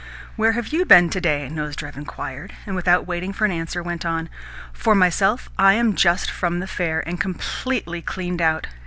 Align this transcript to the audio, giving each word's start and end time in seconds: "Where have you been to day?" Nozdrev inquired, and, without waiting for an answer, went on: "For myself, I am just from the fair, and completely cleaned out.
"Where 0.35 0.53
have 0.53 0.69
you 0.69 0.83
been 0.83 1.11
to 1.11 1.21
day?" 1.21 1.47
Nozdrev 1.47 1.95
inquired, 1.95 2.53
and, 2.65 2.75
without 2.75 3.05
waiting 3.05 3.31
for 3.33 3.45
an 3.45 3.51
answer, 3.51 3.83
went 3.83 4.03
on: 4.03 4.29
"For 4.73 4.95
myself, 4.95 5.47
I 5.59 5.73
am 5.75 5.93
just 5.93 6.31
from 6.31 6.59
the 6.59 6.65
fair, 6.65 7.07
and 7.07 7.21
completely 7.21 8.01
cleaned 8.01 8.41
out. 8.41 8.65